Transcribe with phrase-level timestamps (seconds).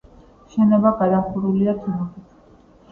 [0.53, 2.39] შენობა გადახურულია თუნუქით.